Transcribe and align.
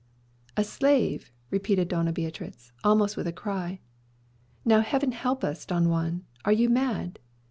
"A 0.57 0.63
slave!" 0.63 1.31
repeated 1.51 1.87
Doña 1.87 2.11
Beatriz, 2.11 2.71
almost 2.83 3.15
with 3.15 3.27
a 3.27 3.31
cry. 3.31 3.81
"Now 4.65 4.79
Heaven 4.79 5.11
help 5.11 5.43
us, 5.43 5.63
Don 5.63 5.89
Juan; 5.89 6.25
are 6.43 6.51
you 6.51 6.69
mad? 6.69 7.19